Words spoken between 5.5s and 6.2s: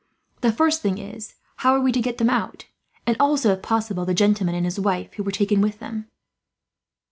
with them?"